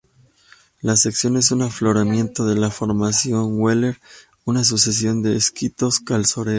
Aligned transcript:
La 0.81 0.97
sección 0.97 1.37
es 1.37 1.51
un 1.51 1.61
afloramiento 1.61 2.47
de 2.47 2.55
la 2.55 2.71
Formación 2.71 3.61
Wheeler, 3.61 3.99
una 4.45 4.63
sucesión 4.63 5.21
de 5.21 5.35
esquistos 5.35 5.99
calcáreos. 5.99 6.49